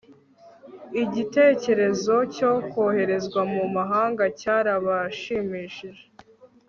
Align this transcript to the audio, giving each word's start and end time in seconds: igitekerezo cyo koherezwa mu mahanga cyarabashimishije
igitekerezo 1.03 2.15
cyo 2.35 2.51
koherezwa 2.71 3.41
mu 3.53 3.63
mahanga 3.75 4.23
cyarabashimishije 4.39 6.03